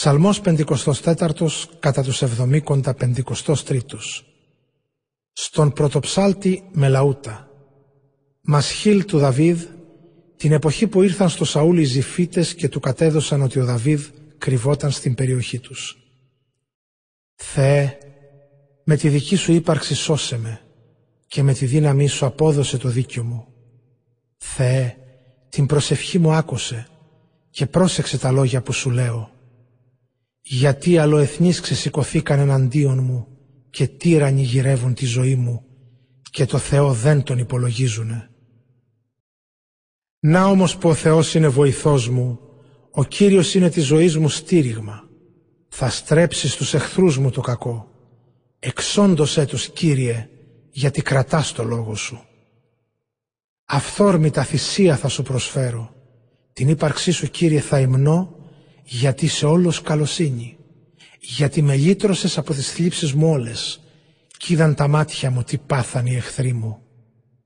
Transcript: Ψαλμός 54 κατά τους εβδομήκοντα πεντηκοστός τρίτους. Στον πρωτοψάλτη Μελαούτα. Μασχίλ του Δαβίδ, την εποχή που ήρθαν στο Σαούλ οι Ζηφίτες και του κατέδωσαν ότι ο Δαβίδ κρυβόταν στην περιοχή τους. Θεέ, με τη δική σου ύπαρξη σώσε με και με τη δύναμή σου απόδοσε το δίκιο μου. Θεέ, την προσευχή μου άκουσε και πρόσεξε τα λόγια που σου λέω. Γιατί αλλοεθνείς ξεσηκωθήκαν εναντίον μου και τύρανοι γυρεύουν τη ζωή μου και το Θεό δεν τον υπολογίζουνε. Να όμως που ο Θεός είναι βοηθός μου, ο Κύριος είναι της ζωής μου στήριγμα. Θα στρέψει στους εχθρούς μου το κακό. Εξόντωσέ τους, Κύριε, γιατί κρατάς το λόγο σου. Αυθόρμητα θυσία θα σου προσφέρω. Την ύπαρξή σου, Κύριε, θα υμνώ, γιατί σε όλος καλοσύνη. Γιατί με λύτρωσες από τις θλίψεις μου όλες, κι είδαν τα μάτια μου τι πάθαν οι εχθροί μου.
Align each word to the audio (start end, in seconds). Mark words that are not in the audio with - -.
Ψαλμός 0.00 0.40
54 0.44 1.68
κατά 1.78 2.02
τους 2.02 2.22
εβδομήκοντα 2.22 2.94
πεντηκοστός 2.94 3.64
τρίτους. 3.64 4.24
Στον 5.32 5.72
πρωτοψάλτη 5.72 6.62
Μελαούτα. 6.72 7.50
Μασχίλ 8.40 9.04
του 9.04 9.18
Δαβίδ, 9.18 9.62
την 10.36 10.52
εποχή 10.52 10.86
που 10.86 11.02
ήρθαν 11.02 11.28
στο 11.28 11.44
Σαούλ 11.44 11.78
οι 11.78 11.84
Ζηφίτες 11.84 12.54
και 12.54 12.68
του 12.68 12.80
κατέδωσαν 12.80 13.42
ότι 13.42 13.58
ο 13.58 13.64
Δαβίδ 13.64 14.06
κρυβόταν 14.38 14.90
στην 14.90 15.14
περιοχή 15.14 15.58
τους. 15.58 15.96
Θεέ, 17.34 17.98
με 18.84 18.96
τη 18.96 19.08
δική 19.08 19.36
σου 19.36 19.52
ύπαρξη 19.52 19.94
σώσε 19.94 20.38
με 20.38 20.60
και 21.26 21.42
με 21.42 21.52
τη 21.52 21.66
δύναμή 21.66 22.06
σου 22.06 22.26
απόδοσε 22.26 22.78
το 22.78 22.88
δίκιο 22.88 23.22
μου. 23.22 23.46
Θεέ, 24.36 24.96
την 25.48 25.66
προσευχή 25.66 26.18
μου 26.18 26.32
άκουσε 26.32 26.88
και 27.50 27.66
πρόσεξε 27.66 28.18
τα 28.18 28.30
λόγια 28.30 28.62
που 28.62 28.72
σου 28.72 28.90
λέω. 28.90 29.38
Γιατί 30.40 30.98
αλλοεθνείς 30.98 31.60
ξεσηκωθήκαν 31.60 32.38
εναντίον 32.38 32.98
μου 33.02 33.26
και 33.70 33.86
τύρανοι 33.86 34.42
γυρεύουν 34.42 34.94
τη 34.94 35.06
ζωή 35.06 35.34
μου 35.34 35.64
και 36.30 36.46
το 36.46 36.58
Θεό 36.58 36.92
δεν 36.92 37.22
τον 37.22 37.38
υπολογίζουνε. 37.38 38.30
Να 40.20 40.44
όμως 40.44 40.76
που 40.76 40.88
ο 40.88 40.94
Θεός 40.94 41.34
είναι 41.34 41.48
βοηθός 41.48 42.08
μου, 42.08 42.38
ο 42.90 43.04
Κύριος 43.04 43.54
είναι 43.54 43.70
της 43.70 43.84
ζωής 43.84 44.16
μου 44.16 44.28
στήριγμα. 44.28 45.08
Θα 45.68 45.90
στρέψει 45.90 46.48
στους 46.48 46.74
εχθρούς 46.74 47.18
μου 47.18 47.30
το 47.30 47.40
κακό. 47.40 47.90
Εξόντωσέ 48.58 49.46
τους, 49.46 49.68
Κύριε, 49.70 50.28
γιατί 50.70 51.02
κρατάς 51.02 51.52
το 51.52 51.64
λόγο 51.64 51.94
σου. 51.94 52.24
Αυθόρμητα 53.64 54.44
θυσία 54.44 54.96
θα 54.96 55.08
σου 55.08 55.22
προσφέρω. 55.22 55.94
Την 56.52 56.68
ύπαρξή 56.68 57.10
σου, 57.10 57.30
Κύριε, 57.30 57.60
θα 57.60 57.80
υμνώ, 57.80 58.34
γιατί 58.92 59.26
σε 59.26 59.46
όλος 59.46 59.82
καλοσύνη. 59.82 60.56
Γιατί 61.20 61.62
με 61.62 61.76
λύτρωσες 61.76 62.38
από 62.38 62.54
τις 62.54 62.72
θλίψεις 62.72 63.12
μου 63.12 63.30
όλες, 63.30 63.80
κι 64.36 64.52
είδαν 64.52 64.74
τα 64.74 64.88
μάτια 64.88 65.30
μου 65.30 65.42
τι 65.42 65.58
πάθαν 65.58 66.06
οι 66.06 66.14
εχθροί 66.14 66.52
μου. 66.52 66.82